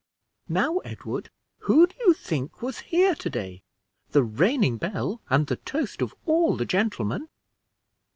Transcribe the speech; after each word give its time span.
"Now, 0.49 0.79
Edward, 0.79 1.29
who 1.59 1.85
do 1.85 1.95
you 1.99 2.15
think 2.15 2.63
was 2.63 2.79
here 2.89 3.13
to 3.13 3.29
day 3.29 3.61
the 4.13 4.23
reigning 4.23 4.77
belle, 4.77 5.21
and 5.29 5.45
the 5.45 5.57
toast 5.57 6.01
of 6.01 6.15
all 6.25 6.57
the 6.57 6.65
gentlemen?" 6.65 7.29